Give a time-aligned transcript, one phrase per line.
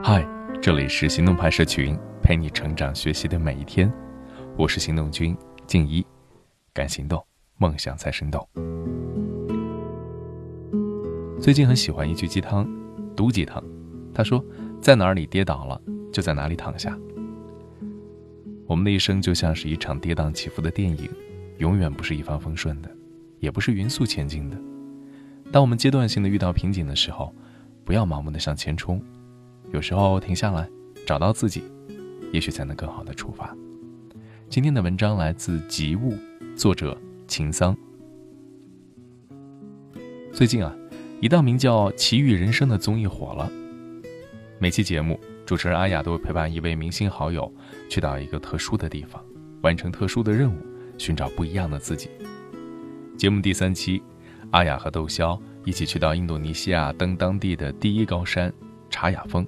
[0.00, 0.26] 嗨，
[0.60, 3.92] 这里是行动拍摄群，陪你成长学习的每一天。
[4.56, 6.04] 我是行动君静怡，
[6.72, 7.22] 敢行动，
[7.58, 8.48] 梦想才生动。
[11.38, 12.66] 最近很喜欢一句鸡汤，
[13.14, 13.62] 毒鸡汤。
[14.14, 14.42] 他说，
[14.80, 15.80] 在哪里跌倒了，
[16.10, 16.98] 就在哪里躺下。
[18.66, 21.08] 我们的一生就像是一场跌宕起伏的电影，
[21.58, 22.90] 永远不是一帆风顺的，
[23.38, 24.56] 也不是匀速前进的。
[25.52, 27.32] 当我们阶段性的遇到瓶颈的时候，
[27.84, 29.00] 不要盲目的向前冲。
[29.72, 30.68] 有时候停下来，
[31.06, 31.62] 找到自己，
[32.30, 33.56] 也许才能更好的出发。
[34.50, 36.12] 今天的文章来自《极物》，
[36.54, 37.74] 作者秦桑。
[40.30, 40.76] 最近啊，
[41.22, 43.50] 一档名叫《奇遇人生》的综艺火了。
[44.58, 47.50] 每期节目，主持人阿雅都会陪伴一位明星好友，
[47.88, 49.24] 去到一个特殊的地方，
[49.62, 50.58] 完成特殊的任务，
[50.98, 52.10] 寻找不一样的自己。
[53.16, 54.02] 节目第三期，
[54.50, 58.52] 阿雅和窦骁一起去到印度尼西亚登当地的第一高山
[58.90, 59.46] 查雅峰。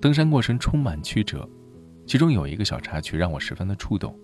[0.00, 1.48] 登山过程充满曲折，
[2.06, 4.16] 其中有一个小插曲让我十分的触动。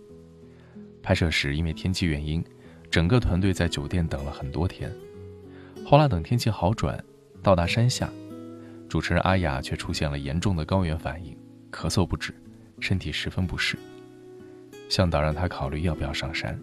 [1.02, 2.44] 拍摄时因为天气原因，
[2.90, 4.92] 整个团队在酒店等了很多天。
[5.84, 7.02] 后来等天气好转，
[7.42, 8.08] 到达山下，
[8.88, 11.36] 主持人阿雅却出现了严重的高原反应，
[11.72, 12.32] 咳嗽不止，
[12.78, 13.76] 身体十分不适。
[14.88, 16.56] 向导让他考虑要不要上山，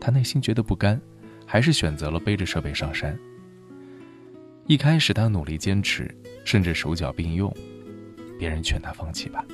[0.00, 1.00] 他内心觉得不甘，
[1.46, 3.16] 还是选择了背着设备上山。
[4.66, 7.54] 一开始他努力坚持，甚至手脚并用。
[8.42, 9.46] 别人劝他放弃吧，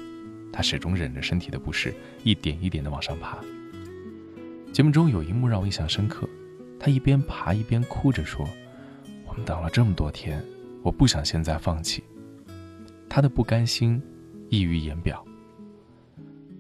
[0.51, 1.95] 他始终忍着身体的不适，
[2.25, 3.39] 一点一点的往上爬。
[4.73, 6.27] 节目中有一幕让我印象深刻，
[6.81, 8.49] 他一边爬一边哭着说
[9.29, 10.43] ：“我们等了这么多天，
[10.83, 12.03] 我不想现在放弃。”
[13.11, 14.03] 他的不甘心
[14.49, 15.23] 溢于言表。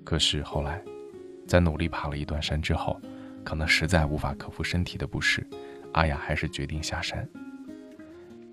[0.04, 0.84] 可是后来，
[1.46, 3.00] 在努力爬了一段山之后，
[3.42, 5.46] 可能实在无法克服身体的不适，
[5.94, 7.26] 阿雅还是决定下山。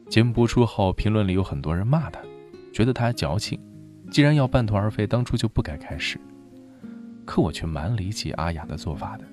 [0.08, 2.22] 节目播出后，评论里有很多人骂他。
[2.76, 3.58] 觉得他矫情，
[4.12, 6.20] 既然要半途而废，当初就不该开始。
[7.24, 9.24] 可我却蛮理解阿雅的做法的。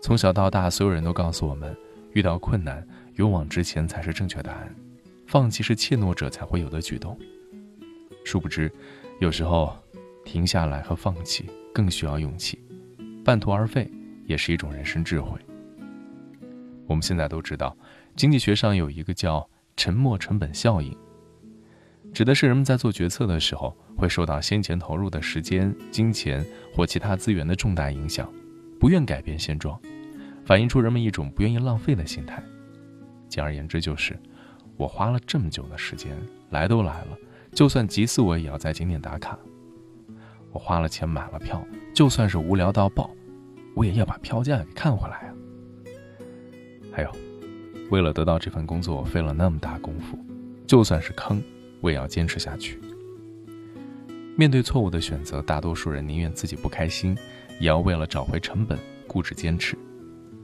[0.00, 1.76] 从小到大，所有人都告诉我们，
[2.10, 4.74] 遇到困难，勇往直前才是正确答案，
[5.28, 7.16] 放弃是怯懦者才会有的举动。
[8.24, 8.68] 殊不知，
[9.20, 9.72] 有时候
[10.24, 12.58] 停下来和放弃更需要勇气，
[13.24, 13.88] 半途而废
[14.26, 15.38] 也是一种人生智慧。
[16.88, 17.76] 我们现在都知道，
[18.16, 20.92] 经济学上有一个叫沉没成本效应。
[22.12, 28.30] 指的是人们在做决策的时候，会受到先前投入的时间、金钱或其他资源的重大影响，
[28.78, 29.80] 不愿改变现状，
[30.44, 32.42] 反映出人们一种不愿意浪费的心态。
[33.28, 34.18] 简而言之，就是
[34.76, 36.14] 我花了这么久的时间，
[36.50, 37.16] 来都来了，
[37.52, 39.38] 就算急死我也要在景点打卡。
[40.52, 43.10] 我花了钱买了票，就算是无聊到爆，
[43.74, 45.34] 我也要把票价给看回来啊。
[46.92, 47.10] 还有，
[47.90, 50.18] 为了得到这份工作，我费了那么大功夫，
[50.66, 51.42] 就算是坑。
[51.82, 52.80] 我也要坚持下去。
[54.34, 57.14] 面对错误的选择，大多数人宁愿自己不开心，
[57.60, 59.76] 也要为了找回成本固执坚持。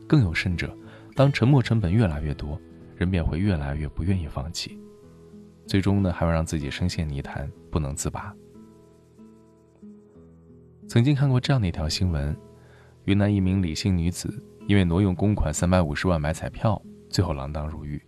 [0.06, 0.77] 更有甚者，
[1.15, 2.60] 当沉没成本越来越多，
[2.97, 4.78] 人便会越来越不愿意放弃，
[5.66, 8.34] 最终呢，还会让自己深陷泥潭不能自拔。
[10.87, 12.37] 曾经看过这样的一条新闻：
[13.04, 18.03] 云南一名李姓女子因为挪用公款三百五十万买彩票，最后锒铛入狱。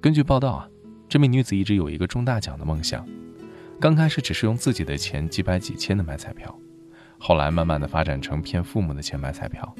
[0.00, 0.68] 根据报道啊。
[1.08, 3.06] 这名女子一直有一个中大奖的梦想，
[3.80, 6.52] 刚开始只是用自己的钱几百几千的买彩票，
[7.18, 9.74] 后来慢慢的发展成骗父母的钱买彩票，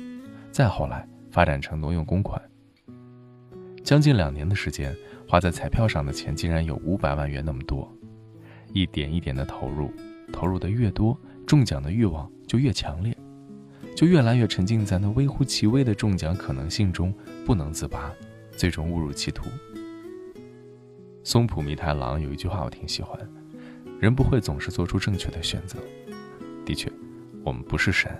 [0.53, 2.41] 再后来发展成挪用公款。
[3.83, 4.97] 将近两年的时间，
[5.29, 7.93] 花在彩票上的钱竟然有五百万元那么多，
[8.73, 9.93] 一点一点的投入，
[10.33, 13.17] 投入的越多，中奖的欲望就越强烈，
[13.97, 17.13] 就越来越沉浸在那微乎其微的中奖可能性中
[17.45, 18.13] 不能自拔，
[18.57, 19.45] 最终误入歧途。
[21.27, 23.19] 松浦弥太郎有一句话我挺喜欢：
[23.99, 25.77] 人不会总是做出正确的选择。
[26.65, 26.89] 的确，
[27.43, 28.17] 我们不是神，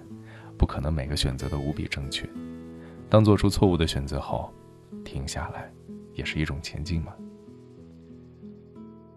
[0.59, 2.29] 不可能每个选择都无比正确。
[3.09, 4.53] 当做出错误的选择后，
[5.05, 5.73] 停下来，
[6.15, 7.15] 也是一种前进嘛。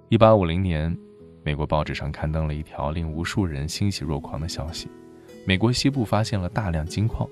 [0.08, 0.96] 一八五零年，
[1.42, 4.88] 美国报纸上刊登了一条令无数人欣喜若狂的消息：
[5.48, 7.28] 美国西部发现了大量金矿。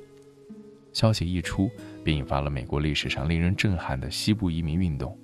[0.91, 1.69] 消息一出，
[2.03, 5.15] 便引发了美国历史上令人震撼的西部移民运动。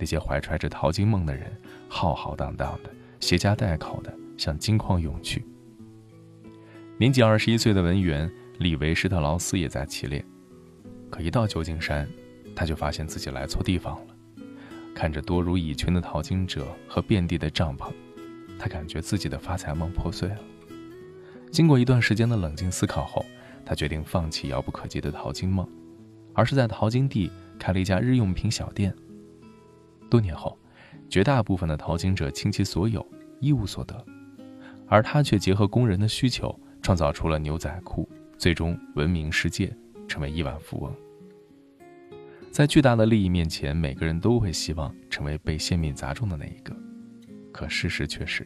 [0.00, 1.52] 那些怀揣着淘金梦的人，
[1.86, 5.44] 浩浩荡荡的，携家带口的向金矿涌去。
[6.96, 10.24] 年仅二十一岁的文员李维施特劳斯也在其列。
[11.10, 12.08] 可一到旧金山，
[12.56, 14.14] 他就发现自己来错地方了。
[14.94, 17.92] 看着多如蚁群的淘金者和遍地的帐篷，
[18.58, 20.38] 他感觉自己的发财梦破碎了。
[21.50, 23.24] 经过一段时间的冷静思考后，
[23.66, 25.68] 他决定放弃遥不可及的淘金梦，
[26.32, 28.94] 而是在淘金地开了一家日用品小店。
[30.10, 30.58] 多年后，
[31.08, 33.06] 绝大部分的淘金者倾其所有，
[33.38, 34.04] 一无所得，
[34.88, 39.74] 而他却结合工人的需求，创造出了牛仔裤，最终闻名世界，
[40.08, 40.92] 成为亿万富翁。
[42.50, 46.76] 在巨大的利益面前，每个人都会希望成为被泄密砸中的那一个。
[47.52, 48.44] 可事实却是，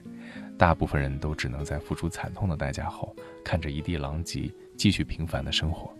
[0.58, 5.90] 大部分人都只能在付出惨痛的代价后，看着一地狼藉，继续平凡的生活。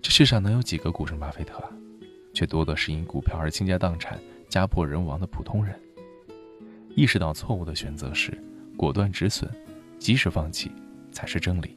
[0.00, 1.70] 这世上能有几个股神巴菲特啊？
[2.32, 5.78] 却多的是因股票而倾家荡产、家破人亡的普通人。
[6.96, 8.36] 意识到错误的选择时，
[8.76, 9.50] 果断止损，
[9.98, 10.70] 及时放弃，
[11.12, 11.76] 才是真理。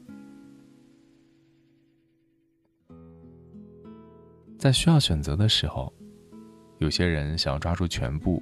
[4.58, 5.94] 在需要选择的时候，
[6.80, 8.42] 有些人想要抓住全部，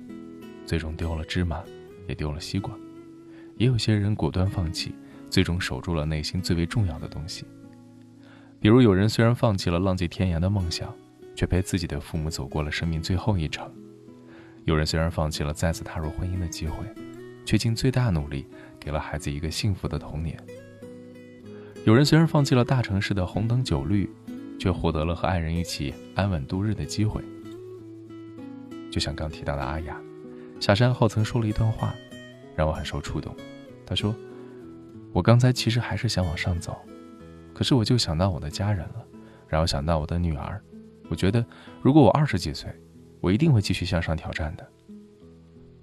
[0.66, 1.64] 最终丢了芝麻，
[2.08, 2.72] 也丢了西瓜；
[3.58, 4.94] 也有些人果断放弃，
[5.30, 7.44] 最终守住了内心最为重要的东西。
[8.60, 10.96] 比如，有人虽然放弃了浪迹天涯的梦想，
[11.42, 13.66] 却陪自己的父母走过了生命最后一程；
[14.66, 16.86] 有人虽然放弃了再次踏入婚姻的机会，
[17.44, 18.46] 却尽最大努力
[18.80, 20.38] 给了孩子一个幸福的童年；
[21.84, 24.08] 有人虽然放弃了大城市的红灯酒绿。
[24.60, 27.20] 却获得了和爱人一起安稳度日的机会。
[28.92, 30.00] 就像刚提到的阿雅，
[30.60, 31.96] 下山后曾说了一段话，
[32.56, 33.36] 让我很受触动。
[33.88, 34.16] 她说
[35.14, 36.78] ：“我刚才其实还是想往上走，
[37.56, 39.04] 可是我就想到我的家人了，
[39.48, 40.62] 然后想到我的女儿。
[41.12, 41.46] 我觉得，
[41.82, 42.74] 如果我二十几岁，
[43.20, 44.66] 我一定会继续向上挑战的。”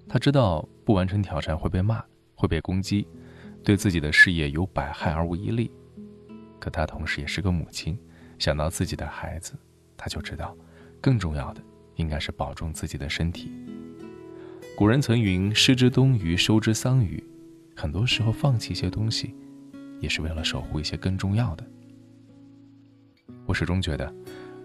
[0.09, 2.03] 他知道不完成挑战会被骂，
[2.33, 3.07] 会被攻击，
[3.63, 5.71] 对自己的事业有百害而无一利。
[6.59, 7.95] 可他同时也是个母亲。
[8.39, 9.53] 想到自己的孩子，
[9.95, 10.57] 他就知道，
[10.99, 11.61] 更重要的
[11.95, 13.51] 应该是保重自己的身体。
[14.75, 17.23] 古人曾云：“失之东隅，收之桑榆。”
[17.77, 19.35] 很多时候，放弃一些东西，
[19.99, 21.63] 也是为了守护一些更重要的。
[23.45, 24.13] 我始终觉得，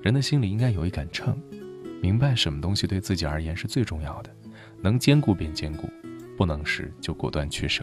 [0.05, 1.35] 人的心里应该有一杆秤，
[2.03, 4.29] 明白什么东西对自己而言是最重要的，
[4.83, 5.89] 能兼顾便兼顾，
[6.37, 7.83] 不能时就果断取舍，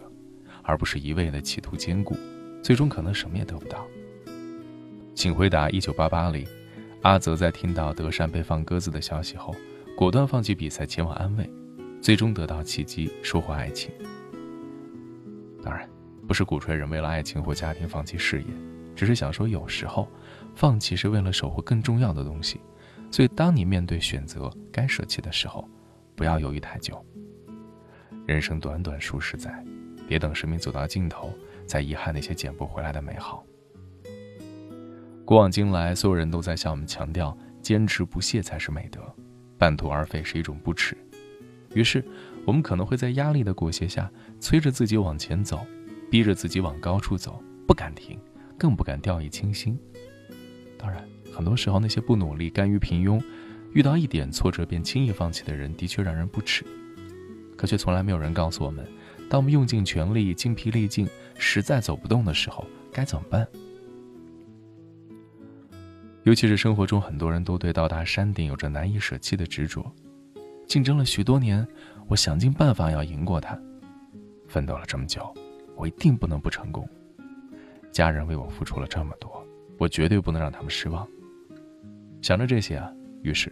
[0.61, 2.15] 而不是一味的企图兼顾，
[2.61, 3.87] 最终可能什么也得不到。
[5.15, 6.47] 请回答：一九八八里，
[7.01, 9.55] 阿泽在听到德善被放鸽子的消息后，
[9.97, 11.49] 果断放弃比赛，前往安慰，
[12.03, 13.91] 最终得到契机，收获爱情。
[15.63, 15.89] 当然，
[16.27, 18.47] 不是鼓吹人为了爱情或家庭放弃事业，
[18.95, 20.07] 只是想说，有时候，
[20.55, 22.59] 放弃是为了守护更重要的东西。
[23.09, 25.67] 所以，当你面对选择该舍弃的时候，
[26.15, 27.03] 不要犹豫太久。
[28.25, 29.63] 人生短短数十载，
[30.07, 31.29] 别等生命走到尽头，
[31.65, 33.43] 再遗憾那些捡不回来的美好。
[35.25, 39.01] 古往今来，所有人都在向我们强调，坚持不懈才是美德，
[39.57, 40.95] 半途而废是一种不耻。
[41.73, 42.03] 于是，
[42.45, 44.09] 我们可能会在压力的裹挟下，
[44.39, 45.65] 催着自己往前走，
[46.09, 48.19] 逼着自己往高处走，不敢停，
[48.57, 49.77] 更不敢掉以轻心。
[50.81, 53.23] 当然，很多时候那些不努力、甘于平庸、
[53.73, 56.65] 遇到一点挫折便轻易放弃的人，的确让人不齿。
[57.55, 58.83] 可却从来没有人告诉我们，
[59.29, 63.47] 当我们用尽全力、精疲力尽，实在走不动的时候，该怎么办？
[66.23, 69.85] 尤其是生活中，很多人都对到达山顶有着难以舍弃的执着。
[70.67, 71.67] 竞争了许多年，
[72.07, 73.59] 我想尽办法要赢过他。
[74.47, 75.33] 奋斗了这么久，
[75.75, 76.87] 我一定不能不成功。
[77.91, 79.40] 家人为我付出了这么多，
[79.81, 81.07] 我绝对不能让他们失望。
[82.21, 82.93] 想着这些啊，
[83.23, 83.51] 于是，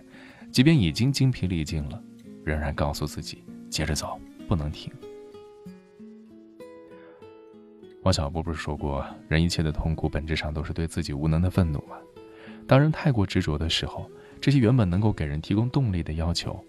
[0.52, 2.00] 即便已经精疲力尽了，
[2.44, 4.94] 仍然告诉自己接着走，不能停。
[8.04, 11.98] 王小波不是说过，人一切的痛苦本质上都是对自己无能的愤怒吗？
[12.68, 14.08] 当人太过执着的时候，
[14.40, 16.64] 这些原本能够给人提供动力的要求，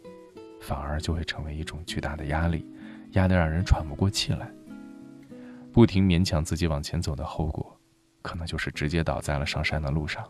[0.58, 2.64] 反而就会成为一种巨大的压力，
[3.10, 4.50] 压得让人喘不过气来。
[5.70, 7.78] 不停勉强自己往前走的后果，
[8.22, 10.24] 可能就是直接倒在了上山的路上。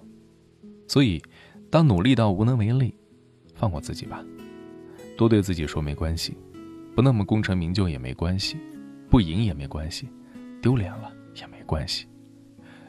[0.89, 1.23] 所以，
[1.71, 2.95] 当努力到无能为力，
[3.55, 4.25] 放过自己吧，
[5.17, 6.37] 多对自己说没关系，
[6.97, 8.57] 不那么功成名就也没关系，
[9.09, 10.09] 不赢也没关系，
[10.61, 12.07] 丢脸了也没关系。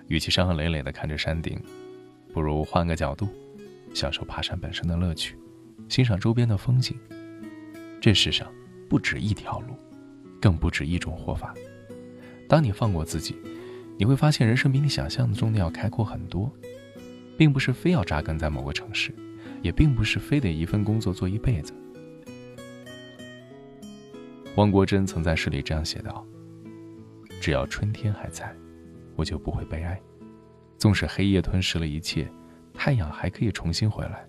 [0.07, 1.61] 与其伤痕累累的看着山顶。
[2.33, 3.27] 不如换个角度，
[3.93, 5.37] 享受爬山本身的乐趣，
[5.89, 6.97] 欣赏周边的风景。
[7.99, 8.51] 这世上
[8.89, 9.75] 不止一条路，
[10.41, 11.53] 更不止一种活法。
[12.47, 13.35] 当你放过自己，
[13.97, 16.51] 你会发现人生比你想象中的要开阔很多。
[17.37, 19.11] 并不是非要扎根在某个城市，
[19.63, 21.73] 也并不是非得一份工作做一辈子。
[24.57, 26.23] 汪国真曾在诗里这样写道
[27.41, 28.55] ：“只要春天还在，
[29.15, 29.99] 我就不会悲哀。”
[30.77, 32.31] 纵使黑夜吞噬了一切，
[32.75, 34.23] 太阳还可以重新回来。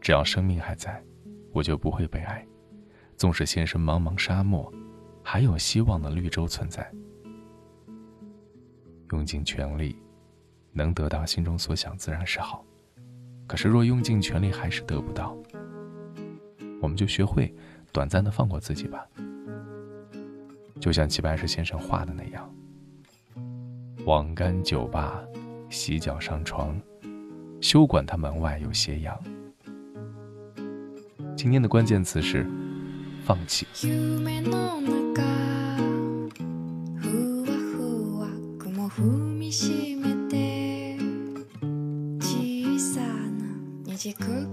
[0.00, 1.00] 只要生命还在，
[1.52, 2.44] 我就不会悲哀。
[3.16, 4.72] 纵使现身茫茫沙漠，
[5.22, 6.90] 还有希望的绿洲存在。
[9.10, 9.96] 用尽全力，
[10.72, 12.64] 能得到心中所想自然是好。
[13.46, 15.36] 可是若用尽全力还是得不到，
[16.80, 17.52] 我们就学会
[17.92, 19.06] 短暂的放过自己吧。
[20.80, 22.48] 就像齐白石先生画的那样，
[24.06, 25.22] 网干酒吧，
[25.68, 26.80] 洗脚上床，
[27.60, 29.18] 休管他门外有斜阳。
[31.36, 32.46] 今天的关键词是
[33.24, 33.66] 放弃。
[38.96, 40.96] 踏みしめて
[42.20, 43.46] 小さな
[43.84, 44.49] 虹く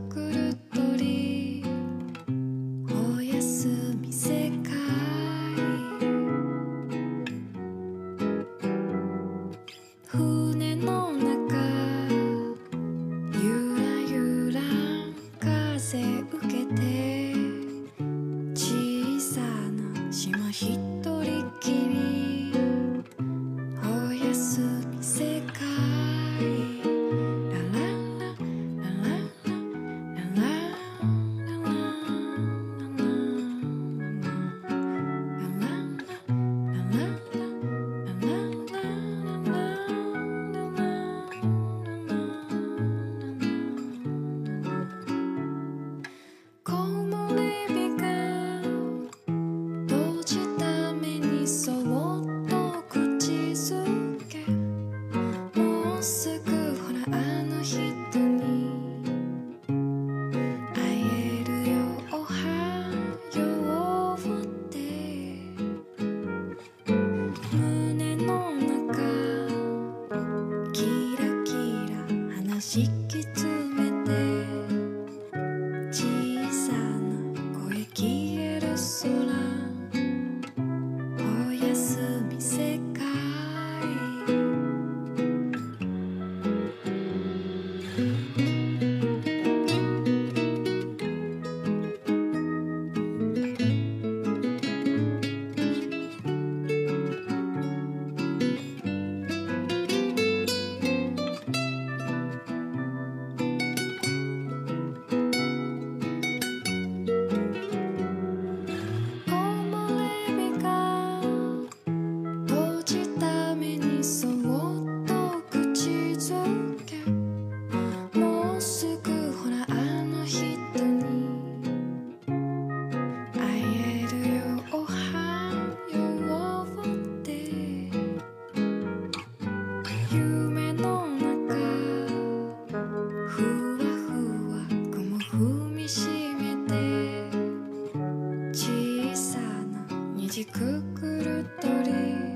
[140.77, 142.26] くくる鳥